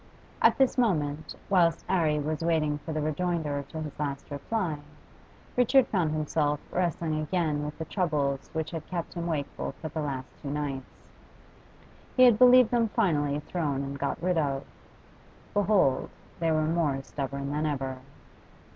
[0.41, 4.79] At this moment, whilst 'Arry was waiting for the rejoinder to his last reply,
[5.55, 10.01] Richard found himself wrestling again with the troubles which had kept him wakeful for the
[10.01, 11.03] last two nights.
[12.17, 14.63] He had believed them finally thrown and got rid of.
[15.53, 16.09] Behold,
[16.39, 17.97] they were more stubborn than ever.